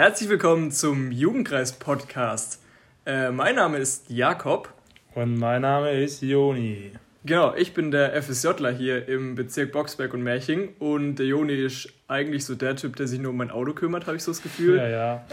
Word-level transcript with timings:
Herzlich 0.00 0.30
willkommen 0.30 0.70
zum 0.70 1.12
Jugendkreis-Podcast. 1.12 2.62
Äh, 3.04 3.30
mein 3.32 3.56
Name 3.56 3.76
ist 3.76 4.08
Jakob. 4.08 4.72
Und 5.14 5.36
mein 5.36 5.60
Name 5.60 5.92
ist 5.92 6.22
Joni. 6.22 6.92
Genau, 7.26 7.54
ich 7.54 7.74
bin 7.74 7.90
der 7.90 8.14
FSJler 8.22 8.70
hier 8.70 9.06
im 9.08 9.34
Bezirk 9.34 9.72
Boxberg 9.72 10.14
und 10.14 10.22
Märching 10.22 10.70
und 10.78 11.16
der 11.16 11.26
Joni 11.26 11.52
ist 11.52 11.92
eigentlich 12.08 12.46
so 12.46 12.54
der 12.54 12.76
Typ, 12.76 12.96
der 12.96 13.08
sich 13.08 13.20
nur 13.20 13.32
um 13.32 13.36
mein 13.36 13.50
Auto 13.50 13.74
kümmert, 13.74 14.06
habe 14.06 14.16
ich 14.16 14.22
so 14.22 14.30
das 14.30 14.42
Gefühl. 14.42 14.78
Ja, 14.78 14.88
ja. 14.88 15.26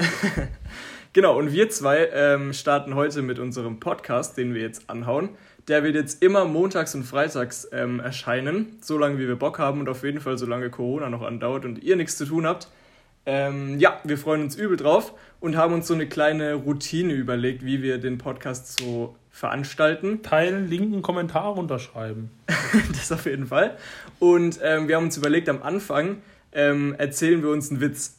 genau, 1.14 1.40
und 1.40 1.54
wir 1.54 1.70
zwei 1.70 2.10
ähm, 2.12 2.52
starten 2.52 2.94
heute 2.94 3.22
mit 3.22 3.40
unserem 3.40 3.80
Podcast, 3.80 4.36
den 4.36 4.54
wir 4.54 4.64
jetzt 4.64 4.90
anhauen. 4.90 5.30
Der 5.70 5.86
wird 5.86 5.96
jetzt 5.96 6.22
immer 6.22 6.44
montags 6.44 6.94
und 6.94 7.06
freitags 7.06 7.70
ähm, 7.72 8.02
erscheinen, 8.02 8.80
solange 8.82 9.18
wie 9.18 9.30
wir 9.30 9.38
Bock 9.38 9.60
haben 9.60 9.80
und 9.80 9.88
auf 9.88 10.04
jeden 10.04 10.20
Fall 10.20 10.38
solange 10.38 10.70
Corona 10.70 11.10
noch 11.10 11.22
andauert 11.22 11.64
und 11.64 11.82
ihr 11.82 11.96
nichts 11.96 12.18
zu 12.18 12.26
tun 12.26 12.46
habt. 12.46 12.68
Ähm, 13.28 13.78
ja, 13.78 14.00
wir 14.06 14.18
freuen 14.18 14.42
uns 14.42 14.56
übel 14.56 14.78
drauf 14.78 15.14
und 15.42 15.58
haben 15.58 15.74
uns 15.74 15.86
so 15.86 15.94
eine 15.94 16.08
kleine 16.08 16.54
Routine 16.54 17.12
überlegt, 17.14 17.66
wie 17.66 17.82
wir 17.82 17.98
den 17.98 18.18
Podcast 18.18 18.80
so 18.80 19.18
veranstalten. 19.30 20.24
Teilen, 20.24 20.70
linken 20.70 21.02
Kommentar 21.02 21.58
unterschreiben. 21.58 22.32
das 22.94 23.12
auf 23.12 23.26
jeden 23.26 23.48
Fall. 23.48 23.78
Und 24.20 24.60
ähm, 24.64 24.88
wir 24.88 24.96
haben 24.96 25.04
uns 25.04 25.18
überlegt, 25.18 25.50
am 25.50 25.62
Anfang 25.62 26.22
ähm, 26.54 26.96
erzählen 26.98 27.44
wir 27.44 27.50
uns 27.50 27.70
einen 27.70 27.82
Witz. 27.82 28.16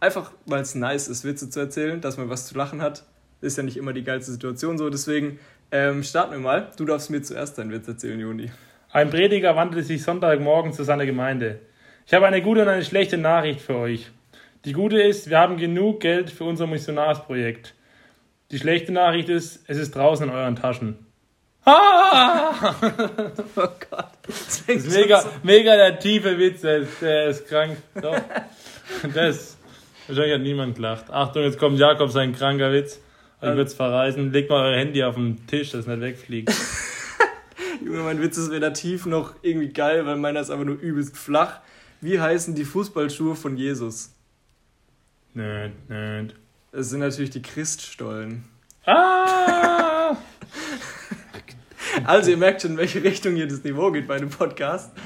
Einfach, 0.00 0.32
weil 0.46 0.62
es 0.62 0.74
nice 0.74 1.08
ist, 1.08 1.26
Witze 1.26 1.50
zu 1.50 1.60
erzählen, 1.60 2.00
dass 2.00 2.16
man 2.16 2.30
was 2.30 2.46
zu 2.46 2.56
lachen 2.56 2.80
hat. 2.80 3.04
Ist 3.42 3.58
ja 3.58 3.62
nicht 3.62 3.76
immer 3.76 3.92
die 3.92 4.04
geilste 4.04 4.32
Situation 4.32 4.78
so. 4.78 4.88
Deswegen 4.88 5.38
ähm, 5.70 6.02
starten 6.02 6.32
wir 6.32 6.38
mal. 6.38 6.70
Du 6.78 6.86
darfst 6.86 7.10
mir 7.10 7.20
zuerst 7.20 7.58
deinen 7.58 7.72
Witz 7.72 7.86
erzählen, 7.88 8.18
Juni. 8.18 8.50
Ein 8.90 9.10
Prediger 9.10 9.54
wandte 9.54 9.82
sich 9.82 10.02
Sonntagmorgen 10.02 10.72
zu 10.72 10.82
seiner 10.82 11.04
Gemeinde. 11.04 11.60
Ich 12.06 12.14
habe 12.14 12.26
eine 12.26 12.40
gute 12.40 12.62
und 12.62 12.68
eine 12.68 12.84
schlechte 12.84 13.18
Nachricht 13.18 13.60
für 13.60 13.76
euch. 13.76 14.10
Die 14.66 14.72
gute 14.72 15.00
ist, 15.00 15.30
wir 15.30 15.38
haben 15.38 15.58
genug 15.58 16.00
Geld 16.00 16.28
für 16.28 16.42
unser 16.42 16.66
Missionarsprojekt. 16.66 17.72
Die 18.50 18.58
schlechte 18.58 18.90
Nachricht 18.90 19.28
ist, 19.28 19.62
es 19.68 19.78
ist 19.78 19.94
draußen 19.94 20.28
in 20.28 20.34
euren 20.34 20.56
Taschen. 20.56 21.06
Ah! 21.64 22.74
oh 23.56 23.68
Gott. 23.90 24.10
Das, 24.26 24.66
das 24.66 24.68
ist 24.68 24.92
mega, 24.92 25.20
so. 25.20 25.28
mega 25.44 25.76
der 25.76 26.00
tiefe 26.00 26.36
Witz, 26.36 26.62
der 26.62 26.78
ist, 26.78 27.00
der 27.00 27.26
ist 27.28 27.46
krank. 27.48 27.76
Doch. 27.94 28.20
Das, 29.14 29.56
wahrscheinlich 30.06 30.34
hat 30.34 30.42
niemand 30.42 30.76
gelacht. 30.76 31.10
Achtung, 31.10 31.42
jetzt 31.42 31.58
kommt 31.58 31.78
Jakob, 31.78 32.10
sein 32.10 32.32
kranker 32.32 32.72
Witz. 32.72 33.00
Ich 33.40 33.48
würde 33.48 33.62
es 33.62 33.74
verreisen. 33.74 34.32
Legt 34.32 34.48
mal 34.48 34.64
euer 34.64 34.78
Handy 34.78 35.02
auf 35.02 35.16
den 35.16 35.46
Tisch, 35.46 35.70
dass 35.70 35.82
es 35.82 35.86
nicht 35.86 36.00
wegfliegt. 36.00 36.52
Junge, 37.84 37.98
mein 37.98 38.22
Witz 38.22 38.36
ist 38.36 38.50
weder 38.50 38.72
tief 38.72 39.06
noch 39.06 39.34
irgendwie 39.42 39.68
geil, 39.68 40.06
weil 40.06 40.16
meiner 40.16 40.40
ist 40.40 40.50
einfach 40.50 40.64
nur 40.64 40.80
übelst 40.80 41.16
flach. 41.16 41.60
Wie 42.00 42.20
heißen 42.20 42.54
die 42.54 42.64
Fußballschuhe 42.64 43.34
von 43.34 43.56
Jesus? 43.56 44.15
Nerd, 45.36 45.72
nerd. 45.90 46.34
Es 46.72 46.88
sind 46.88 47.00
natürlich 47.00 47.28
die 47.28 47.42
Christstollen. 47.42 48.44
Ah! 48.86 50.16
also, 52.04 52.30
ihr 52.30 52.38
merkt 52.38 52.62
schon, 52.62 52.70
in 52.70 52.76
welche 52.78 53.04
Richtung 53.04 53.34
hier 53.34 53.46
das 53.46 53.62
Niveau 53.62 53.92
geht 53.92 54.08
bei 54.08 54.16
dem 54.16 54.30
Podcast. 54.30 54.96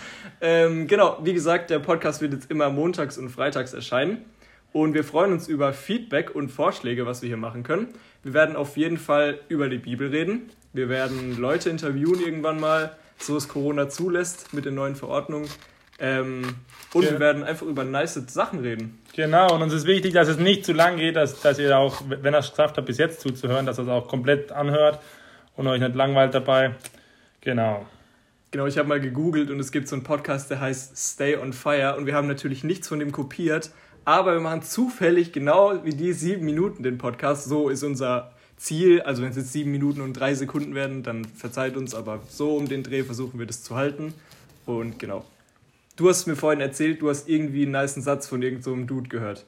Ähm, 0.40 0.86
genau, 0.86 1.18
wie 1.24 1.32
gesagt, 1.34 1.70
der 1.70 1.80
Podcast 1.80 2.20
wird 2.20 2.32
jetzt 2.32 2.48
immer 2.48 2.70
montags 2.70 3.18
und 3.18 3.28
freitags 3.30 3.72
erscheinen. 3.72 4.24
Und 4.72 4.94
wir 4.94 5.02
freuen 5.02 5.32
uns 5.32 5.48
über 5.48 5.72
Feedback 5.72 6.32
und 6.32 6.48
Vorschläge, 6.50 7.06
was 7.06 7.22
wir 7.22 7.26
hier 7.26 7.36
machen 7.36 7.64
können. 7.64 7.88
Wir 8.22 8.32
werden 8.32 8.54
auf 8.54 8.76
jeden 8.76 8.98
Fall 8.98 9.40
über 9.48 9.68
die 9.68 9.78
Bibel 9.78 10.10
reden. 10.10 10.50
Wir 10.72 10.88
werden 10.88 11.40
Leute 11.40 11.70
interviewen 11.70 12.20
irgendwann 12.20 12.60
mal, 12.60 12.96
so 13.18 13.36
es 13.36 13.48
Corona 13.48 13.88
zulässt 13.88 14.54
mit 14.54 14.64
den 14.64 14.76
neuen 14.76 14.94
Verordnungen. 14.94 15.48
Ähm, 16.00 16.54
und 16.92 17.04
ja. 17.04 17.12
wir 17.12 17.20
werden 17.20 17.44
einfach 17.44 17.66
über 17.66 17.84
nice 17.84 18.14
Sachen 18.28 18.60
reden. 18.60 18.98
Genau, 19.14 19.54
und 19.54 19.62
uns 19.62 19.72
ist 19.72 19.86
wichtig, 19.86 20.14
dass 20.14 20.28
es 20.28 20.38
nicht 20.38 20.64
zu 20.64 20.72
lang 20.72 20.96
geht, 20.96 21.16
dass, 21.16 21.40
dass 21.40 21.58
ihr 21.58 21.76
auch, 21.76 22.02
wenn 22.08 22.34
ihr 22.34 22.38
es 22.38 22.50
geschafft 22.50 22.76
habt, 22.78 22.86
bis 22.86 22.98
jetzt 22.98 23.20
zuzuhören, 23.20 23.66
dass 23.66 23.78
ihr 23.78 23.82
es 23.82 23.88
auch 23.88 24.08
komplett 24.08 24.50
anhört 24.50 25.00
und 25.56 25.66
euch 25.66 25.80
nicht 25.80 25.94
langweilt 25.94 26.34
dabei. 26.34 26.74
Genau. 27.42 27.86
Genau, 28.50 28.66
ich 28.66 28.78
habe 28.78 28.88
mal 28.88 29.00
gegoogelt 29.00 29.50
und 29.50 29.60
es 29.60 29.70
gibt 29.70 29.86
so 29.86 29.94
einen 29.94 30.02
Podcast, 30.02 30.50
der 30.50 30.60
heißt 30.60 30.96
Stay 30.96 31.36
on 31.36 31.52
Fire 31.52 31.96
und 31.96 32.06
wir 32.06 32.14
haben 32.14 32.26
natürlich 32.26 32.64
nichts 32.64 32.88
von 32.88 32.98
dem 32.98 33.12
kopiert, 33.12 33.70
aber 34.04 34.32
wir 34.32 34.40
machen 34.40 34.62
zufällig 34.62 35.32
genau 35.32 35.84
wie 35.84 35.94
die 35.94 36.12
sieben 36.12 36.44
Minuten 36.44 36.82
den 36.82 36.98
Podcast. 36.98 37.44
So 37.44 37.68
ist 37.68 37.84
unser 37.84 38.32
Ziel. 38.56 39.02
Also 39.02 39.22
wenn 39.22 39.30
es 39.30 39.36
jetzt 39.36 39.52
sieben 39.52 39.70
Minuten 39.70 40.00
und 40.00 40.14
drei 40.14 40.34
Sekunden 40.34 40.74
werden, 40.74 41.02
dann 41.02 41.24
verzeiht 41.24 41.76
uns, 41.76 41.94
aber 41.94 42.20
so 42.28 42.56
um 42.56 42.68
den 42.68 42.82
Dreh 42.82 43.04
versuchen 43.04 43.38
wir 43.38 43.46
das 43.46 43.62
zu 43.62 43.76
halten. 43.76 44.14
Und 44.66 44.98
genau, 44.98 45.24
Du 45.96 46.08
hast 46.08 46.26
mir 46.26 46.36
vorhin 46.36 46.60
erzählt, 46.60 47.02
du 47.02 47.10
hast 47.10 47.28
irgendwie 47.28 47.62
einen 47.62 47.72
nice 47.72 47.94
Satz 47.96 48.26
von 48.26 48.42
irgendeinem 48.42 48.88
so 48.88 48.94
Dude 48.94 49.08
gehört. 49.08 49.44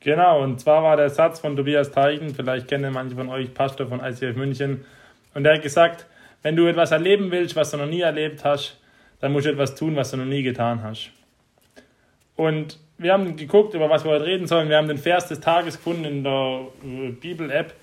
Genau, 0.00 0.42
und 0.42 0.60
zwar 0.60 0.82
war 0.82 0.96
der 0.96 1.10
Satz 1.10 1.38
von 1.38 1.56
Tobias 1.56 1.92
Teichen, 1.92 2.34
vielleicht 2.34 2.66
kennen 2.66 2.92
manche 2.92 3.14
von 3.14 3.28
euch 3.28 3.54
Pastor 3.54 3.86
von 3.86 4.00
ICF 4.00 4.36
München, 4.36 4.84
und 5.34 5.44
er 5.46 5.54
hat 5.54 5.62
gesagt, 5.62 6.06
wenn 6.42 6.56
du 6.56 6.66
etwas 6.66 6.90
erleben 6.90 7.30
willst, 7.30 7.56
was 7.56 7.70
du 7.70 7.76
noch 7.76 7.86
nie 7.86 8.00
erlebt 8.00 8.44
hast, 8.44 8.78
dann 9.20 9.32
musst 9.32 9.46
du 9.46 9.50
etwas 9.50 9.74
tun, 9.74 9.96
was 9.96 10.10
du 10.10 10.16
noch 10.16 10.24
nie 10.24 10.42
getan 10.42 10.82
hast. 10.82 11.10
Und 12.36 12.78
wir 12.98 13.12
haben 13.12 13.36
geguckt, 13.36 13.74
über 13.74 13.88
was 13.88 14.04
wir 14.04 14.10
heute 14.10 14.26
reden 14.26 14.46
sollen. 14.46 14.68
Wir 14.68 14.76
haben 14.76 14.88
den 14.88 14.98
Vers 14.98 15.28
des 15.28 15.40
Tages 15.40 15.76
gefunden 15.76 16.04
in 16.04 16.24
der 16.24 16.66
äh, 16.84 17.10
Bibel-App. 17.10 17.74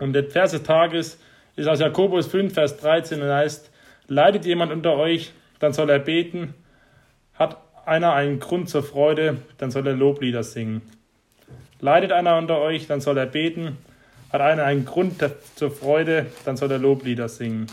Und 0.00 0.12
der 0.14 0.24
Vers 0.24 0.52
des 0.52 0.62
Tages 0.62 1.20
ist 1.56 1.68
aus 1.68 1.80
Jakobus 1.80 2.26
5, 2.26 2.52
Vers 2.52 2.78
13 2.78 3.22
und 3.22 3.28
heißt, 3.28 3.70
leidet 4.08 4.44
jemand 4.44 4.72
unter 4.72 4.96
euch, 4.96 5.32
dann 5.60 5.72
soll 5.72 5.90
er 5.90 5.98
beten. 5.98 6.54
Hat 7.34 7.58
einer 7.86 8.12
einen 8.14 8.40
Grund 8.40 8.68
zur 8.68 8.82
Freude, 8.82 9.38
dann 9.58 9.70
soll 9.70 9.86
er 9.86 9.94
Loblieder 9.94 10.42
singen. 10.42 10.82
Leidet 11.80 12.12
einer 12.12 12.38
unter 12.38 12.58
euch, 12.60 12.86
dann 12.86 13.00
soll 13.00 13.18
er 13.18 13.26
beten. 13.26 13.76
Hat 14.30 14.40
einer 14.40 14.64
einen 14.64 14.84
Grund 14.84 15.22
zur 15.54 15.70
Freude, 15.70 16.26
dann 16.44 16.56
soll 16.56 16.70
er 16.72 16.78
Loblieder 16.78 17.28
singen. 17.28 17.66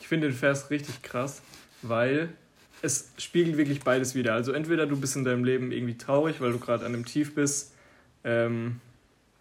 Ich 0.00 0.08
finde 0.08 0.28
den 0.28 0.36
Vers 0.36 0.70
richtig 0.70 1.02
krass, 1.02 1.42
weil 1.82 2.30
es 2.82 3.12
spiegelt 3.18 3.56
wirklich 3.56 3.80
beides 3.80 4.14
wieder. 4.14 4.34
Also 4.34 4.52
entweder 4.52 4.86
du 4.86 4.98
bist 4.98 5.16
in 5.16 5.24
deinem 5.24 5.44
Leben 5.44 5.70
irgendwie 5.70 5.98
traurig, 5.98 6.40
weil 6.40 6.52
du 6.52 6.58
gerade 6.58 6.84
an 6.84 6.94
einem 6.94 7.04
Tief 7.04 7.34
bist. 7.34 7.74
Ähm, 8.24 8.80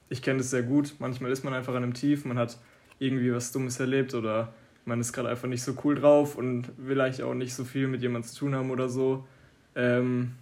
ich 0.10 0.22
kenne 0.22 0.40
das 0.40 0.50
sehr 0.50 0.64
gut. 0.64 0.96
Manchmal 1.00 1.32
ist 1.32 1.44
man 1.44 1.54
einfach 1.54 1.74
an 1.74 1.84
einem 1.84 1.94
Tief, 1.94 2.26
man 2.26 2.38
hat 2.38 2.58
irgendwie 3.00 3.34
was 3.34 3.52
Dummes 3.52 3.80
erlebt 3.80 4.14
oder 4.14 4.54
man 4.86 5.00
ist 5.00 5.14
gerade 5.14 5.30
einfach 5.30 5.48
nicht 5.48 5.64
so 5.64 5.74
cool 5.84 5.96
drauf 5.96 6.36
und 6.36 6.72
will 6.78 7.00
eigentlich 7.02 7.24
auch 7.24 7.34
nicht 7.34 7.54
so 7.54 7.64
viel 7.64 7.88
mit 7.88 8.02
jemandem 8.02 8.30
zu 8.30 8.40
tun 8.40 8.56
haben 8.56 8.72
oder 8.72 8.90
so. 8.90 9.28
Ähm, 9.76 10.34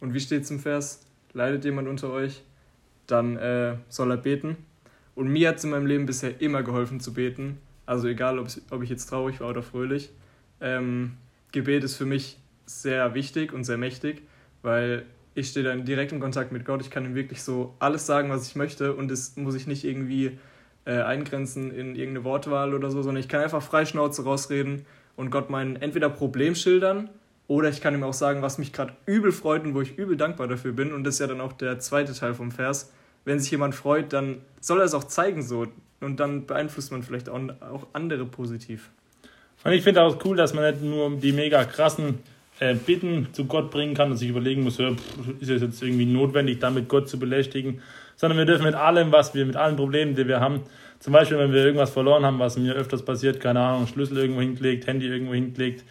und 0.00 0.14
wie 0.14 0.20
steht 0.20 0.42
es 0.42 0.50
im 0.50 0.58
Vers? 0.58 1.06
Leidet 1.32 1.64
jemand 1.64 1.88
unter 1.88 2.10
euch? 2.10 2.42
Dann 3.06 3.36
äh, 3.36 3.76
soll 3.88 4.10
er 4.10 4.16
beten. 4.16 4.56
Und 5.14 5.28
mir 5.28 5.48
hat 5.48 5.56
es 5.56 5.64
in 5.64 5.70
meinem 5.70 5.86
Leben 5.86 6.06
bisher 6.06 6.40
immer 6.40 6.62
geholfen 6.62 7.00
zu 7.00 7.12
beten. 7.12 7.58
Also 7.86 8.08
egal, 8.08 8.38
ob 8.38 8.82
ich 8.82 8.90
jetzt 8.90 9.06
traurig 9.06 9.40
war 9.40 9.48
oder 9.48 9.62
fröhlich. 9.62 10.10
Ähm, 10.60 11.12
Gebet 11.52 11.84
ist 11.84 11.96
für 11.96 12.06
mich 12.06 12.38
sehr 12.66 13.14
wichtig 13.14 13.52
und 13.52 13.64
sehr 13.64 13.76
mächtig, 13.76 14.22
weil 14.62 15.04
ich 15.34 15.48
stehe 15.48 15.64
dann 15.64 15.84
direkt 15.84 16.12
in 16.12 16.20
Kontakt 16.20 16.52
mit 16.52 16.64
Gott. 16.64 16.80
Ich 16.82 16.90
kann 16.90 17.04
ihm 17.04 17.14
wirklich 17.14 17.42
so 17.42 17.74
alles 17.78 18.06
sagen, 18.06 18.30
was 18.30 18.46
ich 18.46 18.56
möchte 18.56 18.94
und 18.94 19.10
das 19.10 19.36
muss 19.36 19.54
ich 19.54 19.66
nicht 19.66 19.84
irgendwie 19.84 20.38
äh, 20.90 21.02
eingrenzen 21.02 21.70
in 21.70 21.94
irgendeine 21.94 22.24
Wortwahl 22.24 22.74
oder 22.74 22.90
so, 22.90 23.02
sondern 23.02 23.20
ich 23.20 23.28
kann 23.28 23.40
einfach 23.40 23.62
frei 23.62 23.84
Schnauze 23.84 24.24
rausreden 24.24 24.86
und 25.14 25.30
Gott 25.30 25.48
mein 25.48 25.76
entweder 25.76 26.10
Problem 26.10 26.56
schildern 26.56 27.10
oder 27.46 27.68
ich 27.68 27.80
kann 27.80 27.94
ihm 27.94 28.02
auch 28.02 28.12
sagen, 28.12 28.42
was 28.42 28.58
mich 28.58 28.72
gerade 28.72 28.94
übel 29.06 29.30
freut 29.30 29.64
und 29.64 29.74
wo 29.74 29.80
ich 29.80 29.96
übel 29.96 30.16
dankbar 30.16 30.48
dafür 30.48 30.72
bin. 30.72 30.92
Und 30.92 31.04
das 31.04 31.14
ist 31.14 31.20
ja 31.20 31.26
dann 31.28 31.40
auch 31.40 31.52
der 31.52 31.78
zweite 31.78 32.12
Teil 32.12 32.34
vom 32.34 32.50
Vers. 32.50 32.92
Wenn 33.24 33.38
sich 33.38 33.50
jemand 33.50 33.74
freut, 33.74 34.12
dann 34.12 34.38
soll 34.60 34.78
er 34.78 34.84
es 34.84 34.94
auch 34.94 35.04
zeigen 35.04 35.42
so. 35.42 35.66
Und 36.00 36.18
dann 36.18 36.46
beeinflusst 36.46 36.90
man 36.90 37.02
vielleicht 37.02 37.28
auch, 37.28 37.40
auch 37.60 37.86
andere 37.92 38.24
positiv. 38.24 38.90
Und 39.62 39.72
ich 39.72 39.82
finde 39.82 40.02
auch 40.02 40.24
cool, 40.24 40.36
dass 40.36 40.54
man 40.54 40.72
nicht 40.72 40.82
nur 40.82 41.10
die 41.16 41.32
mega 41.32 41.64
krassen 41.64 42.20
äh, 42.60 42.74
Bitten 42.74 43.28
zu 43.32 43.44
Gott 43.44 43.70
bringen 43.70 43.94
kann 43.94 44.10
und 44.10 44.16
sich 44.16 44.28
überlegen 44.28 44.62
muss, 44.62 44.78
ist 44.78 45.50
es 45.50 45.62
jetzt 45.62 45.82
irgendwie 45.82 46.06
notwendig, 46.06 46.60
damit 46.60 46.88
Gott 46.88 47.08
zu 47.08 47.18
belästigen, 47.18 47.82
sondern 48.20 48.36
wir 48.36 48.44
dürfen 48.44 48.66
mit 48.66 48.74
allem, 48.74 49.12
was 49.12 49.32
wir, 49.32 49.46
mit 49.46 49.56
allen 49.56 49.76
Problemen, 49.76 50.14
die 50.14 50.28
wir 50.28 50.40
haben, 50.40 50.60
zum 50.98 51.14
Beispiel, 51.14 51.38
wenn 51.38 51.54
wir 51.54 51.64
irgendwas 51.64 51.88
verloren 51.88 52.26
haben, 52.26 52.38
was 52.38 52.58
mir 52.58 52.74
öfters 52.74 53.02
passiert, 53.02 53.40
keine 53.40 53.60
Ahnung, 53.60 53.86
Schlüssel 53.86 54.18
irgendwo 54.18 54.42
hingelegt, 54.42 54.86
Handy 54.86 55.06
irgendwo 55.06 55.32
hingelegt, 55.32 55.84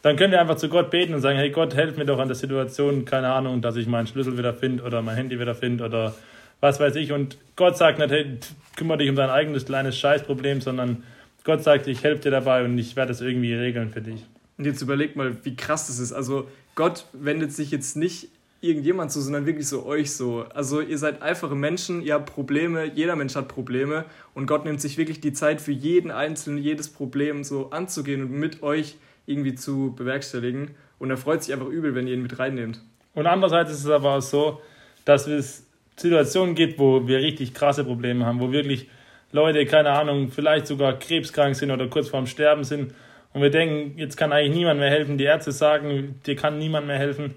dann 0.00 0.16
können 0.16 0.32
wir 0.32 0.40
einfach 0.40 0.56
zu 0.56 0.70
Gott 0.70 0.90
beten 0.90 1.12
und 1.12 1.20
sagen, 1.20 1.36
hey 1.36 1.50
Gott, 1.50 1.74
helf 1.74 1.98
mir 1.98 2.06
doch 2.06 2.18
an 2.18 2.28
der 2.28 2.36
Situation, 2.36 3.04
keine 3.04 3.30
Ahnung, 3.30 3.60
dass 3.60 3.76
ich 3.76 3.86
meinen 3.86 4.06
Schlüssel 4.06 4.38
wieder 4.38 4.54
finde 4.54 4.82
oder 4.82 5.02
mein 5.02 5.16
Handy 5.16 5.38
wieder 5.38 5.54
finde 5.54 5.84
oder 5.84 6.14
was 6.60 6.80
weiß 6.80 6.96
ich. 6.96 7.12
Und 7.12 7.36
Gott 7.54 7.76
sagt 7.76 7.98
nicht, 7.98 8.10
hey, 8.10 8.38
kümmere 8.76 8.96
dich 8.96 9.10
um 9.10 9.16
dein 9.16 9.28
eigenes 9.28 9.66
kleines 9.66 9.98
Scheißproblem, 9.98 10.62
sondern 10.62 11.02
Gott 11.44 11.62
sagt, 11.62 11.86
ich 11.86 12.02
helfe 12.02 12.22
dir 12.22 12.30
dabei 12.30 12.64
und 12.64 12.78
ich 12.78 12.96
werde 12.96 13.12
es 13.12 13.20
irgendwie 13.20 13.52
regeln 13.52 13.90
für 13.90 14.00
dich. 14.00 14.24
Und 14.56 14.64
jetzt 14.64 14.80
überleg 14.80 15.16
mal, 15.16 15.36
wie 15.44 15.54
krass 15.54 15.88
das 15.88 15.98
ist. 15.98 16.14
Also 16.14 16.48
Gott 16.76 17.04
wendet 17.12 17.52
sich 17.52 17.70
jetzt 17.70 17.94
nicht 17.94 18.28
irgendjemand 18.64 19.12
zu, 19.12 19.20
sondern 19.20 19.46
wirklich 19.46 19.68
so 19.68 19.84
euch 19.84 20.12
so. 20.12 20.46
Also 20.54 20.80
ihr 20.80 20.98
seid 20.98 21.22
einfache 21.22 21.54
Menschen, 21.54 22.02
ihr 22.02 22.14
habt 22.14 22.32
Probleme, 22.32 22.84
jeder 22.84 23.14
Mensch 23.14 23.36
hat 23.36 23.48
Probleme 23.48 24.04
und 24.34 24.46
Gott 24.46 24.64
nimmt 24.64 24.80
sich 24.80 24.96
wirklich 24.98 25.20
die 25.20 25.32
Zeit 25.32 25.60
für 25.60 25.72
jeden 25.72 26.10
Einzelnen, 26.10 26.58
jedes 26.58 26.88
Problem 26.88 27.44
so 27.44 27.70
anzugehen 27.70 28.22
und 28.22 28.32
mit 28.32 28.62
euch 28.62 28.96
irgendwie 29.26 29.54
zu 29.54 29.94
bewerkstelligen. 29.96 30.70
Und 30.98 31.10
er 31.10 31.16
freut 31.16 31.42
sich 31.42 31.52
einfach 31.52 31.68
übel, 31.68 31.94
wenn 31.94 32.06
ihr 32.06 32.14
ihn 32.14 32.22
mit 32.22 32.38
reinnehmt. 32.38 32.80
Und 33.14 33.26
andererseits 33.26 33.70
ist 33.70 33.84
es 33.84 33.90
aber 33.90 34.16
auch 34.16 34.22
so, 34.22 34.60
dass 35.04 35.26
es 35.26 35.66
Situationen 35.96 36.54
gibt, 36.54 36.78
wo 36.78 37.06
wir 37.06 37.18
richtig 37.18 37.54
krasse 37.54 37.84
Probleme 37.84 38.24
haben, 38.26 38.40
wo 38.40 38.50
wirklich 38.50 38.88
Leute, 39.30 39.66
keine 39.66 39.90
Ahnung, 39.90 40.30
vielleicht 40.30 40.66
sogar 40.66 40.98
krebskrank 40.98 41.54
sind 41.54 41.70
oder 41.70 41.88
kurz 41.88 42.08
vorm 42.08 42.26
Sterben 42.26 42.64
sind 42.64 42.94
und 43.32 43.42
wir 43.42 43.50
denken, 43.50 43.98
jetzt 43.98 44.16
kann 44.16 44.32
eigentlich 44.32 44.56
niemand 44.56 44.78
mehr 44.78 44.90
helfen, 44.90 45.18
die 45.18 45.24
Ärzte 45.24 45.52
sagen, 45.52 46.20
dir 46.24 46.36
kann 46.36 46.56
niemand 46.58 46.86
mehr 46.86 46.98
helfen. 46.98 47.34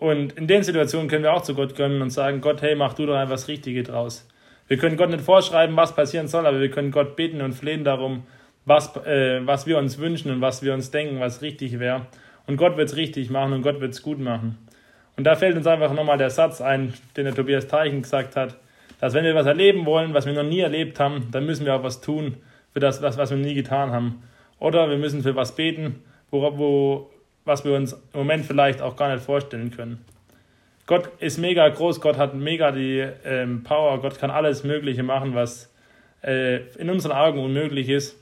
Und 0.00 0.32
in 0.32 0.46
den 0.46 0.62
Situationen 0.62 1.08
können 1.08 1.24
wir 1.24 1.34
auch 1.34 1.42
zu 1.42 1.54
Gott 1.54 1.76
gönnen 1.76 2.00
und 2.00 2.08
sagen, 2.08 2.40
Gott, 2.40 2.62
hey, 2.62 2.74
mach 2.74 2.94
du 2.94 3.04
doch 3.04 3.16
einfach 3.16 3.34
das 3.34 3.48
Richtige 3.48 3.82
draus. 3.82 4.26
Wir 4.66 4.78
können 4.78 4.96
Gott 4.96 5.10
nicht 5.10 5.20
vorschreiben, 5.20 5.76
was 5.76 5.94
passieren 5.94 6.26
soll, 6.26 6.46
aber 6.46 6.58
wir 6.58 6.70
können 6.70 6.90
Gott 6.90 7.16
beten 7.16 7.42
und 7.42 7.52
flehen 7.52 7.84
darum, 7.84 8.22
was, 8.64 8.96
äh, 9.04 9.46
was 9.46 9.66
wir 9.66 9.76
uns 9.76 9.98
wünschen 9.98 10.30
und 10.30 10.40
was 10.40 10.62
wir 10.62 10.72
uns 10.72 10.90
denken, 10.90 11.20
was 11.20 11.42
richtig 11.42 11.78
wäre. 11.78 12.06
Und 12.46 12.56
Gott 12.56 12.78
wird 12.78 12.88
es 12.88 12.96
richtig 12.96 13.28
machen 13.28 13.52
und 13.52 13.60
Gott 13.60 13.82
wird 13.82 13.92
es 13.92 14.02
gut 14.02 14.18
machen. 14.18 14.56
Und 15.18 15.24
da 15.24 15.34
fällt 15.34 15.54
uns 15.54 15.66
einfach 15.66 15.92
nochmal 15.92 16.16
der 16.16 16.30
Satz 16.30 16.62
ein, 16.62 16.94
den 17.14 17.26
der 17.26 17.34
Tobias 17.34 17.66
Teichen 17.66 18.00
gesagt 18.00 18.36
hat, 18.36 18.56
dass 19.00 19.12
wenn 19.12 19.24
wir 19.24 19.34
was 19.34 19.46
erleben 19.46 19.84
wollen, 19.84 20.14
was 20.14 20.24
wir 20.24 20.32
noch 20.32 20.44
nie 20.44 20.60
erlebt 20.60 20.98
haben, 20.98 21.28
dann 21.30 21.44
müssen 21.44 21.66
wir 21.66 21.74
auch 21.74 21.82
was 21.82 22.00
tun 22.00 22.38
für 22.72 22.80
das, 22.80 23.02
was, 23.02 23.18
was 23.18 23.30
wir 23.30 23.36
nie 23.36 23.54
getan 23.54 23.90
haben. 23.90 24.22
Oder 24.58 24.88
wir 24.88 24.96
müssen 24.96 25.22
für 25.22 25.36
was 25.36 25.54
beten, 25.54 26.02
wo, 26.30 26.40
wo, 26.56 27.10
was 27.50 27.64
wir 27.64 27.72
uns 27.72 27.94
im 27.94 28.20
Moment 28.20 28.46
vielleicht 28.46 28.80
auch 28.80 28.94
gar 28.94 29.12
nicht 29.12 29.24
vorstellen 29.24 29.72
können. 29.72 30.04
Gott 30.86 31.10
ist 31.18 31.36
mega 31.36 31.68
groß, 31.68 32.00
Gott 32.00 32.16
hat 32.16 32.32
mega 32.32 32.70
die 32.70 33.04
ähm, 33.24 33.64
Power, 33.64 34.00
Gott 34.00 34.20
kann 34.20 34.30
alles 34.30 34.62
Mögliche 34.62 35.02
machen, 35.02 35.34
was 35.34 35.68
äh, 36.22 36.58
in 36.78 36.88
unseren 36.88 37.10
Augen 37.10 37.40
unmöglich 37.40 37.88
ist. 37.88 38.16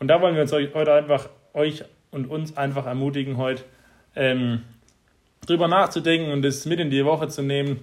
Und 0.00 0.08
da 0.08 0.20
wollen 0.20 0.34
wir 0.34 0.42
uns 0.42 0.52
heute 0.52 0.92
einfach 0.92 1.28
euch 1.54 1.84
und 2.10 2.26
uns 2.26 2.56
einfach 2.56 2.86
ermutigen, 2.86 3.36
heute 3.36 3.62
ähm, 4.16 4.64
drüber 5.46 5.68
nachzudenken 5.68 6.32
und 6.32 6.44
es 6.44 6.66
mit 6.66 6.80
in 6.80 6.90
die 6.90 7.04
Woche 7.04 7.28
zu 7.28 7.42
nehmen 7.42 7.82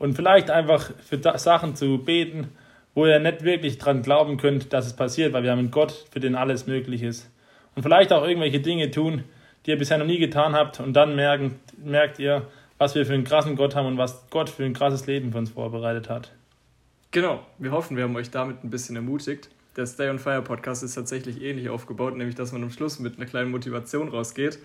und 0.00 0.14
vielleicht 0.14 0.50
einfach 0.50 0.90
für 0.98 1.20
Sachen 1.38 1.76
zu 1.76 1.98
beten, 1.98 2.48
wo 2.94 3.06
ihr 3.06 3.20
nicht 3.20 3.44
wirklich 3.44 3.78
dran 3.78 4.02
glauben 4.02 4.36
könnt, 4.36 4.72
dass 4.72 4.86
es 4.86 4.96
passiert, 4.96 5.32
weil 5.32 5.44
wir 5.44 5.52
haben 5.52 5.60
einen 5.60 5.70
Gott, 5.70 6.06
für 6.10 6.18
den 6.18 6.34
alles 6.34 6.66
möglich 6.66 7.04
ist. 7.04 7.30
Und 7.76 7.84
vielleicht 7.84 8.12
auch 8.12 8.26
irgendwelche 8.26 8.58
Dinge 8.58 8.90
tun, 8.90 9.22
die 9.66 9.70
ihr 9.70 9.78
bisher 9.78 9.98
noch 9.98 10.06
nie 10.06 10.18
getan 10.18 10.54
habt 10.54 10.80
und 10.80 10.92
dann 10.94 11.14
merken, 11.16 11.60
merkt 11.82 12.18
ihr, 12.18 12.46
was 12.78 12.94
wir 12.94 13.04
für 13.04 13.12
einen 13.12 13.24
krassen 13.24 13.56
Gott 13.56 13.74
haben 13.74 13.86
und 13.86 13.98
was 13.98 14.24
Gott 14.30 14.48
für 14.48 14.64
ein 14.64 14.72
krasses 14.72 15.06
Leben 15.06 15.32
für 15.32 15.38
uns 15.38 15.50
vorbereitet 15.50 16.08
hat. 16.08 16.32
Genau, 17.10 17.40
wir 17.58 17.72
hoffen, 17.72 17.96
wir 17.96 18.04
haben 18.04 18.16
euch 18.16 18.30
damit 18.30 18.64
ein 18.64 18.70
bisschen 18.70 18.96
ermutigt. 18.96 19.50
Der 19.76 19.86
Stay 19.86 20.08
on 20.08 20.18
Fire 20.18 20.42
Podcast 20.42 20.82
ist 20.82 20.94
tatsächlich 20.94 21.42
ähnlich 21.42 21.68
aufgebaut, 21.68 22.16
nämlich 22.16 22.34
dass 22.34 22.52
man 22.52 22.62
am 22.62 22.70
Schluss 22.70 22.98
mit 22.98 23.16
einer 23.16 23.26
kleinen 23.26 23.50
Motivation 23.50 24.08
rausgeht. 24.08 24.58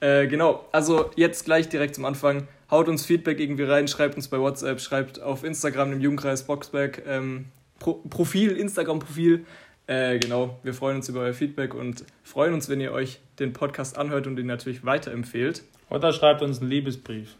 Äh, 0.00 0.26
genau, 0.26 0.64
also 0.72 1.10
jetzt 1.14 1.44
gleich 1.44 1.68
direkt 1.68 1.94
zum 1.94 2.04
Anfang. 2.04 2.48
Haut 2.70 2.88
uns 2.88 3.06
Feedback 3.06 3.38
irgendwie 3.38 3.62
rein, 3.64 3.86
schreibt 3.86 4.16
uns 4.16 4.28
bei 4.28 4.38
WhatsApp, 4.38 4.80
schreibt 4.80 5.20
auf 5.20 5.44
Instagram 5.44 5.92
im 5.92 6.00
Jugendkreis 6.00 6.44
Boxback 6.44 7.04
ähm, 7.06 7.46
Pro 7.78 7.94
Profil, 8.08 8.56
Instagram-Profil. 8.56 9.44
Äh, 9.92 10.18
genau, 10.18 10.58
wir 10.62 10.72
freuen 10.72 10.96
uns 10.96 11.08
über 11.10 11.20
euer 11.20 11.34
Feedback 11.34 11.74
und 11.74 12.04
freuen 12.22 12.54
uns, 12.54 12.70
wenn 12.70 12.80
ihr 12.80 12.92
euch 12.92 13.20
den 13.38 13.52
Podcast 13.52 13.98
anhört 13.98 14.26
und 14.26 14.38
ihn 14.38 14.46
natürlich 14.46 14.86
weiterempfehlt. 14.86 15.64
Oder 15.90 16.14
schreibt 16.14 16.40
uns 16.40 16.60
einen 16.60 16.70
Liebesbrief. 16.70 17.34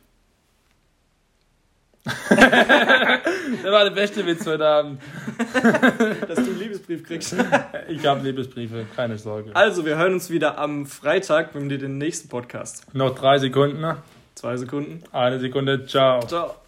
das 2.04 2.28
war 2.28 3.84
der 3.84 3.92
beste 3.92 4.26
Witz 4.26 4.44
heute 4.44 4.66
Abend. 4.66 5.00
Dass 6.28 6.36
du 6.36 6.50
einen 6.50 6.58
Liebesbrief 6.58 7.04
kriegst. 7.04 7.34
Ich 7.88 8.04
habe 8.04 8.22
Liebesbriefe, 8.22 8.86
keine 8.94 9.16
Sorge. 9.18 9.54
Also, 9.54 9.84
wir 9.86 9.96
hören 9.96 10.14
uns 10.14 10.28
wieder 10.28 10.58
am 10.58 10.86
Freitag 10.86 11.54
mit 11.54 11.80
den 11.80 11.98
nächsten 11.98 12.28
Podcast. 12.28 12.94
Noch 12.94 13.14
drei 13.14 13.38
Sekunden. 13.38 13.96
Zwei 14.34 14.56
Sekunden. 14.56 15.02
Eine 15.12 15.40
Sekunde. 15.40 15.86
Ciao. 15.86 16.20
Ciao. 16.26 16.61